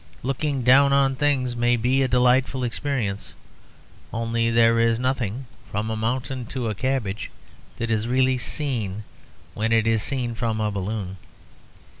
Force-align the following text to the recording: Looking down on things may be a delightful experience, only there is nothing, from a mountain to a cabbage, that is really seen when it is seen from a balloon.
Looking 0.23 0.63
down 0.63 0.91
on 0.93 1.15
things 1.15 1.55
may 1.55 1.77
be 1.77 2.01
a 2.01 2.07
delightful 2.07 2.63
experience, 2.63 3.33
only 4.11 4.49
there 4.49 4.79
is 4.79 4.97
nothing, 4.97 5.45
from 5.69 5.91
a 5.91 5.95
mountain 5.95 6.47
to 6.47 6.69
a 6.69 6.73
cabbage, 6.73 7.29
that 7.77 7.91
is 7.91 8.07
really 8.07 8.39
seen 8.39 9.03
when 9.53 9.71
it 9.71 9.85
is 9.85 10.01
seen 10.01 10.33
from 10.33 10.59
a 10.59 10.71
balloon. 10.71 11.17